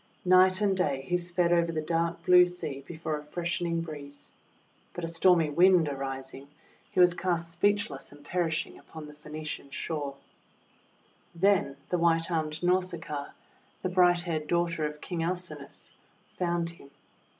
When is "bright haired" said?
13.89-14.47